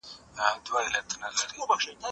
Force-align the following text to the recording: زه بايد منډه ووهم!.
زه 0.37 0.43
بايد 0.71 1.09
منډه 1.21 1.43
ووهم!. 1.57 1.99